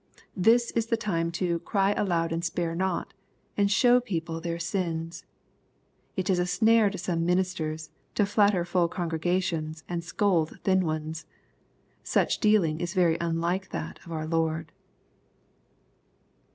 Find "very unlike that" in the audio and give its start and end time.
12.95-13.99